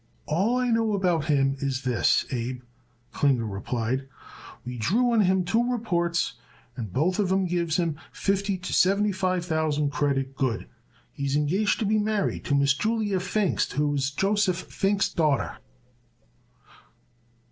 "All 0.25 0.57
I 0.57 0.71
know 0.71 0.93
about 0.93 1.25
him 1.25 1.55
is 1.59 1.83
this, 1.83 2.25
Abe," 2.31 2.63
Klinger 3.11 3.45
replied. 3.45 4.07
"We 4.65 4.79
drew 4.79 5.11
on 5.11 5.21
him 5.21 5.45
two 5.45 5.71
reports 5.71 6.33
and 6.75 6.91
both 6.91 7.19
of 7.19 7.31
'em 7.31 7.45
gives 7.45 7.77
him 7.77 7.97
fifty 8.11 8.57
to 8.57 8.73
seventy 8.73 9.11
five 9.11 9.45
thousand 9.45 9.91
credit 9.91 10.35
good. 10.35 10.65
He's 11.11 11.35
engaged 11.35 11.77
to 11.81 11.85
be 11.85 11.99
married 11.99 12.43
to 12.45 12.55
Miss 12.55 12.73
Julia 12.73 13.19
Pfingst, 13.19 13.73
who 13.73 13.93
is 13.93 14.09
Joseph 14.09 14.67
Pfingst's 14.71 15.13
a 15.13 15.17
daughter." 15.17 15.57